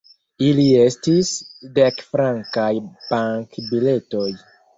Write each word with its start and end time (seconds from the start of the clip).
Ili 0.45 0.63
estis 0.83 1.29
dekfrankaj 1.75 2.71
bankbiletoj. 3.11 4.27